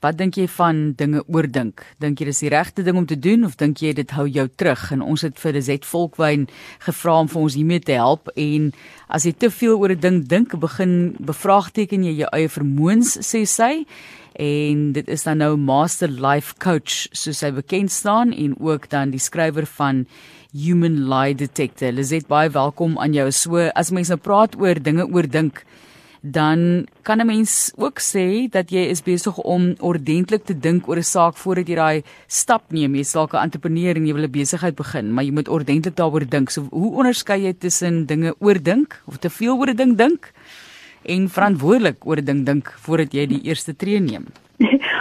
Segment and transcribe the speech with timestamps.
[0.00, 1.82] Wat dink jy van dinge oordink?
[2.00, 4.46] Dink jy dis die regte ding om te doen of dink jy dit hou jou
[4.48, 4.86] terug?
[4.94, 6.46] En ons het vir Lizet Volkwyn
[6.86, 8.70] gevra om vir ons hiermee te help en
[9.12, 13.44] as jy te veel oor 'n ding dink, begin bevraagteken jy jou eie vermoëns, sê
[13.44, 13.84] sy.
[14.40, 19.10] En dit is dan nou Master Life Coach soos sy bekend staan en ook dan
[19.10, 20.06] die skrywer van
[20.54, 21.92] Human Lie Detector.
[21.92, 23.30] Lizet, baie welkom aan jou.
[23.30, 25.62] So as mense nou praat oor dinge oordink,
[26.20, 30.96] dan kan 'n mens ook sê dat jy is besig om ordentlik te dink oor
[30.96, 32.94] 'n saak voordat jy daai stap neem.
[32.94, 36.28] Jy's dalk 'n entrepreneur en jy wil 'n besigheid begin, maar jy moet ordentlik daaroor
[36.28, 36.50] dink.
[36.50, 40.32] So hoe onderskei jy tussen dinge oordink of te veel oor 'n ding dink
[41.02, 44.26] en verantwoordelik oor 'n ding dink voordat jy die eerste tree neem?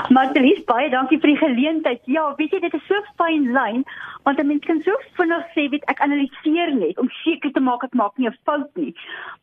[0.09, 1.99] Martelies, baie dankie vir die geleentheid.
[2.09, 3.83] Ja, weet jy, dit is so fyn lyn
[4.25, 7.83] want 'n mens kan so vinnig sê, weet ek analiseer net om seker te maak
[7.83, 8.95] ek maak nie 'n fout nie.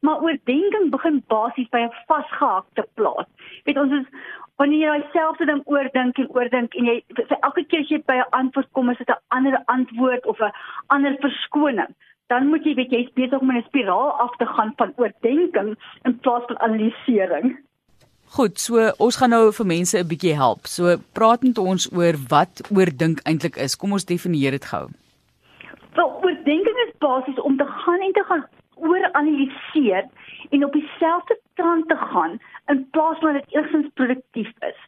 [0.02, 3.28] Maar oordenking begin basies by 'n vasgehakte plaas.
[3.64, 4.06] Weet ons is
[4.58, 8.16] wanneer jy jouself ding oordink en oordink en jy vir elke keer as jy by
[8.18, 10.52] 'n antwoord kom, is dit 'n ander antwoord of 'n
[10.88, 11.94] ander verskoning.
[12.28, 16.18] Dan moet jy weet jy's besig om 'n spiraal af te gaan van oordenking in
[16.18, 17.56] plaas van analisering.
[18.36, 20.66] Goed, so ons gaan nou vir mense 'n bietjie help.
[20.68, 23.76] So praat met ons oor wat oordink eintlik is.
[23.76, 24.88] Kom ons definieer dit gou.
[25.96, 30.04] Wel, oordinking is basies om te gaan en te gaan ooranaliseer
[30.50, 34.78] en op dieselfde trant te gaan in plaas van dit eersins produktief is.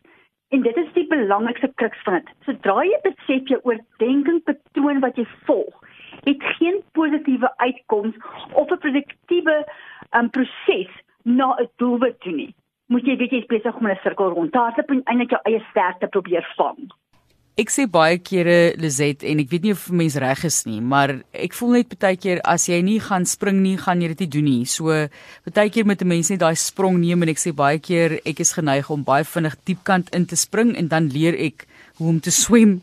[0.49, 2.29] En dit is die belangrikste kruks van dit.
[2.45, 5.75] Sodra jy besef jy oordinking patroon wat jy volg,
[6.29, 8.15] het geen positiewe uitkoms
[8.53, 9.65] of 'n produktiewe
[10.13, 12.55] um, proses na 'n doelwit toe nie
[12.92, 15.61] moet jy weet jy's besig om 'n sirkel rond te hardloop en eintlik jou eie
[15.70, 16.89] sterkte probeer vang.
[17.58, 21.11] Ek sê baie kere Lizet en ek weet nie of mens reg is nie, maar
[21.34, 24.28] ek voel net baie keer as jy nie gaan spring nie, gaan jy dit nie
[24.36, 24.64] doen nie.
[24.64, 24.95] So
[25.56, 28.39] baie keer moet 'n mens net daai sprong neem en ek sê baie keer ek
[28.41, 31.67] is geneig om baie vinnig diepkant in te spring en dan leer ek
[31.99, 32.79] hoe om te swem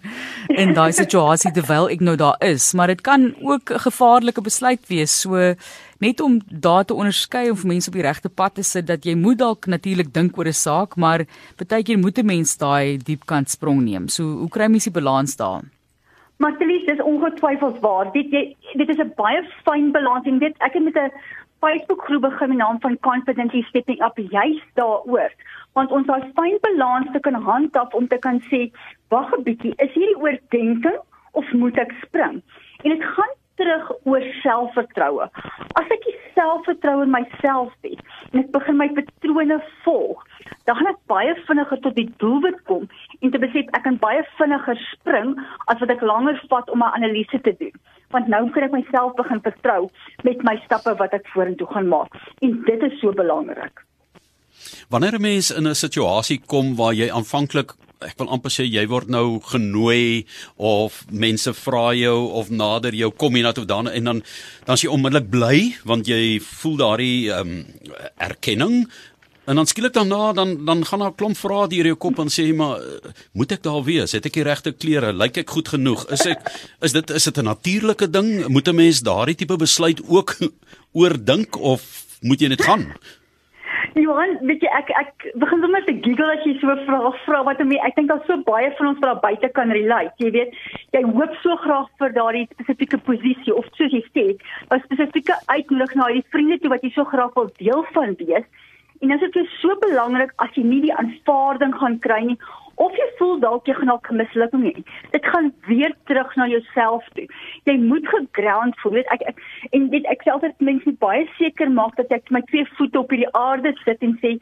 [0.48, 4.84] in daai situasie terwyl ek nou daar is, maar dit kan ook 'n gevaarlike besluit
[4.88, 5.22] wees.
[5.22, 5.56] So
[6.00, 9.16] net om daar te onderskei of mense op die regte pad te sit dat jy
[9.16, 11.26] moet dalk natuurlik dink oor 'n saak, maar
[11.68, 14.08] baie keer moet 'n mens daai diepkant sprong neem.
[14.08, 15.64] So hoe kry mens die balans daar?
[16.38, 18.12] Martelis, dis ongetwyfeld waar.
[18.12, 21.12] Dit jy, dit is 'n baie fyn balans en dit ek het met 'n
[21.60, 25.32] Facebook groep begin met naam van Confidently Stepping Up juist daaroor.
[25.74, 28.72] Want ons daai fyn balans te kan handhaaf om te kan sê,
[29.10, 31.00] wag 'n bietjie, is hierdie oordenking
[31.32, 32.42] of moet ek spring?
[32.84, 35.30] En dit gaan terug oor selfvertroue.
[35.80, 38.00] As ek selfvertroue in myself het
[38.32, 40.24] en ek begin my patrone volg,
[40.66, 42.88] dan gaan ek baie vinniger tot die doelwit kom
[43.22, 45.36] en te besef ek kan baie vinniger spring
[45.72, 47.76] as wat ek langer vat om 'n analise te doen.
[48.14, 49.90] Want nou kan ek myself begin vertrou
[50.24, 52.10] met my stappe wat ek vorentoe gaan maak.
[52.42, 53.86] En dit is so belangrik.
[54.90, 58.84] Wanneer 'n mens in 'n situasie kom waar jy aanvanklik ek wil amper sê jy
[58.88, 60.26] word nou genooi
[60.58, 64.24] of mense vra jou of nader jou kom jy na toe dan en dan
[64.66, 67.66] dan is jy onmiddellik bly want jy voel daardie ehm um,
[68.18, 68.86] erkenning
[69.46, 72.30] en dan skielik daarna dan dan gaan daar 'n klomp vrae deur jou kop en
[72.30, 72.80] sê maar
[73.34, 74.12] moet ek daar wees?
[74.12, 75.14] Het ek die regte klere?
[75.14, 76.06] Lyk ek goed genoeg?
[76.12, 76.40] Is ek
[76.82, 78.48] is dit is dit 'n natuurlike ding?
[78.48, 80.38] Moet 'n mens daardie tipe besluit ook
[81.02, 81.82] oordink of
[82.22, 82.94] moet jy net gaan?
[83.96, 87.62] Johan, weet jy ek ek begin sommer te giggle as jy so vra vra wat
[87.64, 90.12] om ek dink daar's so baie van ons daar buite kan relate.
[90.20, 90.58] Jy weet,
[90.92, 96.02] jy hoop so graag vir daardie spesifieke posisie of soos jy sê, 'n spesifieke uitnodiging
[96.02, 98.44] na hierdie vriende toe wat jy so graag wil deel van wees.
[99.00, 102.38] En dit is so belangrik as jy nie die aanvaarding gaan kry nie
[102.76, 104.84] of jy voel dalk jy gaan dalk 'n mislukking hê.
[105.12, 107.28] Dit gaan weer terug na jouself toe.
[107.64, 108.94] Jy moet geground voel.
[109.00, 109.38] Weet ek, ek
[109.72, 113.10] en dit ek sê altyd mense baie seker maak dat ek my twee voete op
[113.10, 114.40] hierdie aarde sit en sê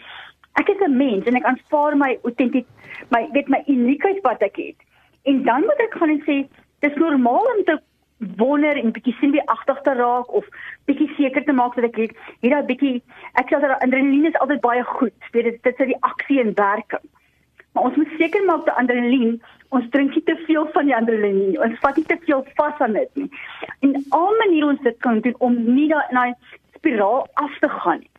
[0.59, 2.67] ek is 'n mens en ek aanvaar my autentiek
[3.09, 4.77] my weet my uniekheid wat ek het.
[5.25, 6.47] En dan moet ek gaan en sê
[6.81, 7.77] dis normaal om te
[8.37, 10.45] wonder en bietjie sien wie agter te raak of
[10.89, 12.13] bietjie seker te maak dat ek het
[12.45, 12.93] hierdie bietjie
[13.41, 15.29] ek sê dat adrenalien is altyd baie goed.
[15.35, 17.05] Weet dit dit is die aksie en werking.
[17.73, 19.39] Maar ons moet seker maak dat adrenalien,
[19.73, 21.61] ons drink nie te veel van die adrenalien nie.
[21.67, 23.29] Ons vat nie te veel vas aan dit nie.
[23.81, 26.27] En al maniere ons dit kan doen om nie daai na
[26.77, 28.11] spiraal af te gaan nie.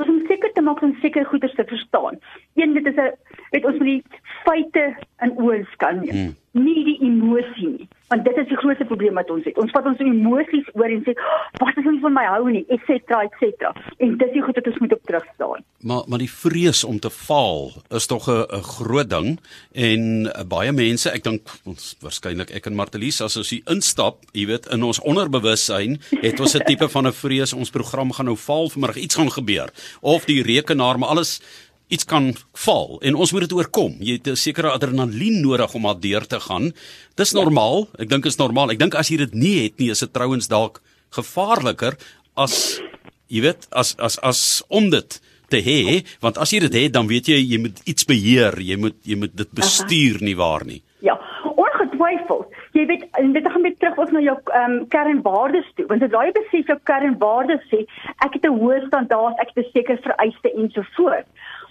[0.00, 2.18] Ons moet seker te maak om seker goeders te verstaan.
[2.54, 3.12] Een dit is 'n
[3.50, 4.04] weet ons moet die
[4.44, 6.16] feite in oë kan neem.
[6.16, 9.56] Hmm nie die emosie nie want dit is die grootste probleem wat ons het.
[9.58, 11.16] Ons vat ons emosies oor en sê
[11.62, 13.72] wat is nie van my hou nie et cetera et cetera.
[13.98, 16.98] En dit is goed dat ons moet op terug staan maar maar die vrees om
[16.98, 19.38] te faal is tog 'n groot ding
[19.72, 24.16] en uh, baie mense ek dink ons waarskynlik ek en Martelies as ons hier instap
[24.32, 28.26] jy weet in ons onderbewussyn het ons 'n tipe van 'n vrees ons program gaan
[28.26, 29.70] nou faal vanmiddag iets gaan gebeur.
[30.00, 31.40] Of die rekenaar maar alles
[31.88, 32.32] iets kan
[32.64, 33.96] val en ons moet dit oorkom.
[34.00, 36.72] Jy het 'n sekere adrenalien nodig om daar deur te gaan.
[37.14, 37.88] Dis normaal.
[37.98, 38.70] Ek dink is normaal.
[38.70, 41.96] Ek dink as jy dit nie het nie, is dit trouens dalk gevaarliker
[42.34, 42.80] as
[43.28, 47.06] jy weet as as as om dit te hê, want as jy dit het, dan
[47.06, 50.82] weet jy jy moet iets beheer, jy moet jy moet dit bestuur nie waar nie.
[51.06, 51.14] Ja,
[51.54, 52.50] ongetwyfeld.
[52.72, 56.02] Jy weet, en dit gaan met terug ons na jou ehm um, kernwaardes toe, want
[56.02, 57.84] as jy besef jou kernwaardes sê,
[58.26, 61.26] ek het 'n hoë standaard, ek het 'n sekere vereiste en so voort.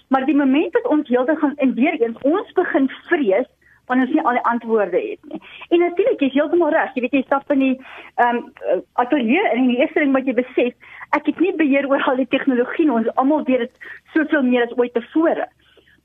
[0.08, 3.48] Maar die oomblik wat ons heeltyd gaan en weer eens ons begin vrees
[3.86, 5.40] wanneer ons nie al die antwoorde het nie.
[5.68, 6.94] En natuurlik is heeltemal reg.
[6.94, 7.74] Jy weet jy stap in die
[8.22, 8.40] ehm
[8.72, 10.74] um, ateljee en die eerste ding wat jy besef,
[11.18, 12.96] ek het nie beheer oor al die tegnologie nie.
[13.00, 15.46] Ons almal weet dit soveel meer as ooit tevore.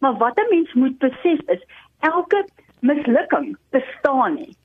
[0.01, 1.63] Maar wat 'n mens moet besef is,
[1.99, 2.45] elke
[2.81, 4.55] mislukking bestaan nie.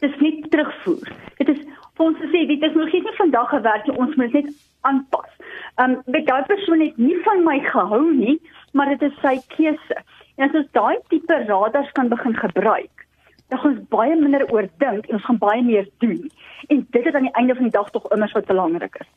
[0.00, 1.08] Dis nie terugvoer.
[1.38, 1.60] Dit is
[1.96, 4.50] vir ons te sê die tegnologie het nie vandag gewerk nie, ons moet net
[4.80, 5.30] aanpas.
[5.78, 8.40] Ehm um, weet daai persoon het nie van my gehou nie,
[8.72, 9.98] maar dit is sy keuse.
[10.36, 13.04] En as ons daai tipe radars kan begin gebruik,
[13.48, 16.30] dan gaan ons baie minder oordink en ons gaan baie meer doen.
[16.66, 19.10] En dit is aan die einde van die dag tog immers wat belangrik is.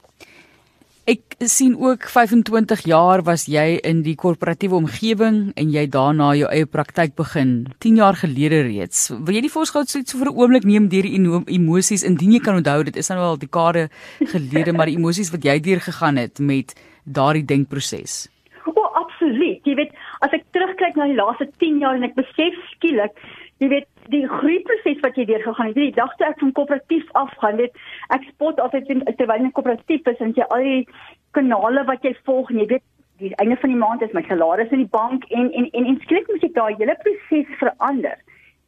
[1.09, 6.49] Ek sien ook 25 jaar was jy in die korporatiewe omgewing en jy daarna jou
[6.53, 9.07] eie praktyk begin 10 jaar gelede reeds.
[9.09, 11.17] Wil jy die voorskou so vir 'n oomblik neem deur die
[11.57, 13.89] emosies indien jy kan onthou dit is nou al dekade
[14.19, 16.75] gelede maar die emosies wat jy deurgegaan het met
[17.05, 18.29] daardie denkproses.
[18.67, 19.65] O, oh, absoluut.
[19.65, 23.17] Jy weet, as ek terugkyk na die laaste 10 jaar en ek besef skielik
[23.61, 25.75] jy weet die groeiproses wat jy deurgegaan het.
[25.75, 27.75] Die dag toe ek van koöperatief afgaan, weet
[28.15, 30.87] ek spot altyd terwyl ek koöperatief is en jy al die
[31.37, 32.87] kanale wat jy volg en jy weet
[33.21, 35.99] die einde van die maand is my salaris in die bank en en en, en
[36.01, 38.17] skielik moet jy daai hele proses verander.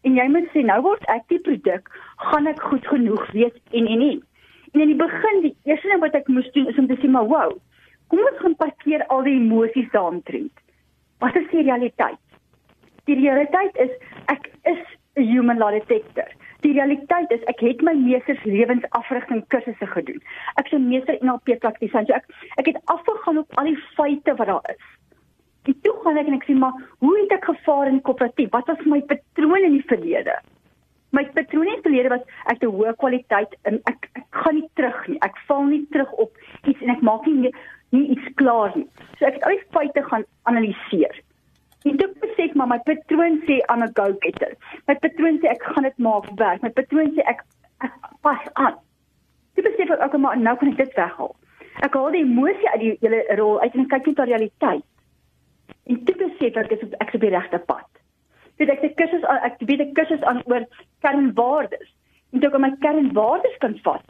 [0.03, 1.89] En jy moet sê nou word ek die produk,
[2.29, 4.19] gaan ek goed genoeg wees en en en.
[4.73, 7.09] En in die begin die eerste ding wat ek moes doen is om te sê
[7.09, 7.55] maar wow,
[8.11, 10.53] kom ons gaan parkeer al die emosies daaromtrent.
[11.23, 12.19] Wat is die realiteit?
[13.09, 13.93] Die realiteit is
[14.31, 16.27] ek is 'n human lie detector.
[16.63, 20.21] Die realiteit is ek het my meesters lewensafrigting kursusse gedoen.
[20.55, 22.05] Ek is 'n meester NLP praktisyn.
[22.05, 22.25] So ek
[22.57, 24.83] ek het afgegaan op al die feite wat daar is.
[25.63, 28.49] En toe gaan ek en ek sê maar hoe het ek gevaar in koöperatief?
[28.51, 30.35] Wat was my patrone in die verlede?
[31.11, 34.69] My patrone in die verlede was ek te hoë kwaliteit en ek ek gaan nie
[34.73, 35.19] terug nie.
[35.19, 36.31] Ek val nie terug op
[36.63, 37.53] iets en ek maak nie
[37.91, 38.87] nie iets klaar nie.
[39.19, 41.21] So ek het al die feite gaan analiseer.
[41.83, 44.55] En toe besef maar my patroon sê I'm a go getter.
[44.87, 46.63] My patroon sê ek gaan dit maak werk.
[46.63, 47.43] My patroon sê ek
[47.85, 47.93] ek
[48.25, 48.75] pas aan.
[49.55, 51.31] Toe besef ek ook maar nou kan ek dit weghaal.
[51.87, 54.85] Ek haal die emosie uit die hele rol uit en kyk net na realiteit.
[55.87, 57.89] En toe besef ek ek is ek is op die regte pad.
[58.61, 60.67] Dit ek die kursus ek bied 'n kursus aan oor
[61.05, 61.89] kernwaardes.
[62.33, 64.05] En toe kom my kernwaardes kan vas.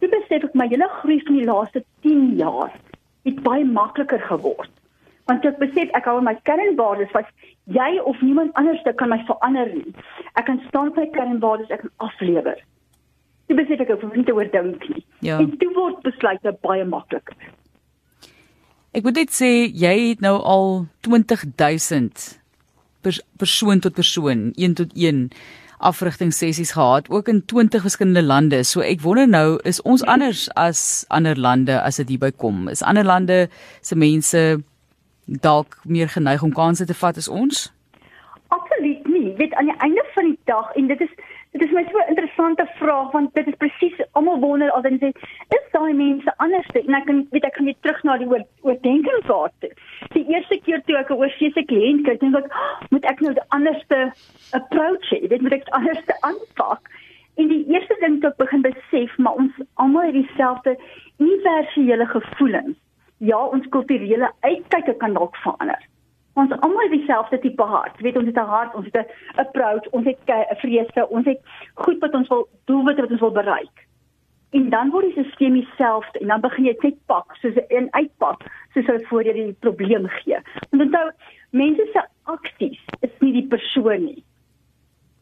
[0.00, 2.72] Toe besef ek my hele groei van die laaste 10 jaar
[3.24, 4.70] het baie makliker geword
[5.30, 7.28] want ek besef ek hou my kernwaardes vas
[7.76, 9.94] jy of niemand anders kan my verander nie
[10.34, 12.60] ek kan staan op my kernwaardes ek kan aflewer
[13.48, 15.38] jy besef ek hoef nie te oordink nie ja.
[15.38, 17.50] en dit word besluite baie makliker
[18.92, 19.50] ek moet net sê
[19.84, 22.28] jy het nou al 20000
[23.02, 25.26] pers persoon tot persoon een tot een
[25.82, 28.62] afrigting sessies gehad ook in 20 verskillende lande.
[28.64, 32.68] So ek wonder nou, is ons anders as ander lande as dit hierby kom?
[32.70, 33.48] Is ander lande
[33.82, 34.62] se mense
[35.24, 37.72] dalk meer geneig om kansse te vat as ons?
[38.48, 39.34] Absoluut nie.
[39.36, 41.12] Weet aan die einde van die dag en dit is
[41.52, 45.10] dit is my so interessante vraag want dit is presies almal wonder altyd sê
[45.56, 48.44] is daai mense anderste en ek kan weet ek kan weer terug na die oor
[48.68, 49.72] oordenkingsfase.
[50.16, 53.32] Die eerste keer toe ek 'n oorsese kliënt kry, dink ek, oh, moet ek nou
[53.32, 53.98] 'n anderste
[54.60, 55.28] approach hê?
[55.28, 56.92] Dit moet ek anderste aanpak.
[57.36, 60.76] En die eerste ding wat ek begin besef, maar ons almal het dieselfde
[61.18, 62.81] universele gevoelens
[63.22, 65.88] ja, ons kulturele uitkyke kan dalk verander.
[66.40, 68.00] Ons almal dieselfde tipe hart.
[68.00, 71.40] Weet ons het 'n hart, ons het 'n approach, ons het 'n vrese, ons het
[71.74, 73.86] goed wat ons wil doelwitte wat ons wil bereik.
[74.50, 78.40] En dan word die stelsel dieselfde en dan begin jy net pak soos 'n uitpak
[78.74, 80.38] soos hulle voor jy die probleem gee.
[80.70, 81.10] Want onthou,
[81.50, 84.24] mense se aksies is nie die persoon nie.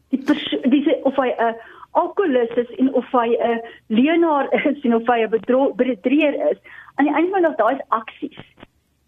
[0.09, 1.55] Die persoon dis of hy 'n
[1.91, 5.29] alkoholist is en of hy 'n leienaar is en of hy 'n
[5.75, 6.59] bedrieger is,
[6.95, 8.39] aan die einde van dag daai is aksies.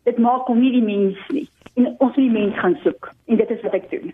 [0.03, 1.47] Dit maak hom nie die mens nie.
[1.73, 4.13] En ons moet die mens gaan soek en dit is wat ek doen.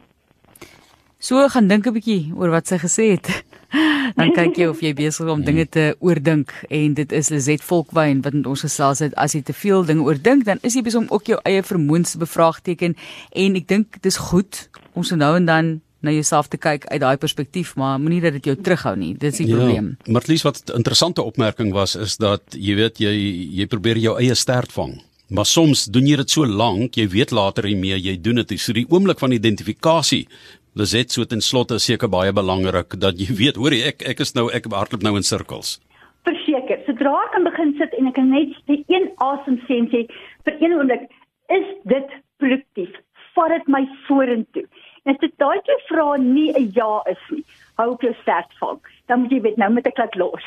[1.19, 3.27] So gaan dink 'n bietjie oor wat sy gesê het.
[4.17, 7.61] Dan kyk jy of jy besig is om dinge te oordink en dit is Lizet
[7.61, 10.81] Volkwyn wat met ons gesels het as jy te veel dinge oordink dan is jy
[10.81, 12.95] besig om ook jou eie vermoëns te bevraagteken
[13.43, 17.01] en ek dink dis goed om so nou en dan na jouself te kyk uit
[17.01, 19.13] daai perspektief, maar moenie dat dit jou terughou nie.
[19.17, 19.97] Dit is die ja, probleem.
[20.07, 23.13] Maar lees wat 'n interessante opmerking was is dat jy weet jy
[23.59, 25.01] jy probeer jou eie stert vang.
[25.29, 28.59] Maar soms doen jy dit so lank, jy weet later nie meer jy doen dit.
[28.59, 30.27] So die oomblik van identifikasie
[30.73, 34.19] Lizet so ten slotte is seker baie belangrik dat jy weet, hoor jy, ek ek
[34.25, 35.79] is nou ek hardloop nou in sirkels.
[36.27, 39.89] Verseker, sodra ek kan begin sit en ek kan net die een asem sê en
[39.89, 40.03] sê
[40.45, 41.07] vir een oomblik,
[41.57, 42.93] is dit produktief?
[43.33, 44.67] Vat dit my vorentoe.
[45.09, 47.45] En as dit daai twee vrae nie 'n ja is nie,
[47.81, 48.79] hou op jou sterk vang.
[49.07, 50.45] Dan moet jy weet nou met 'n klat los.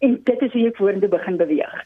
[0.00, 1.84] En dit is hoe jy vorentoe begin beweeg.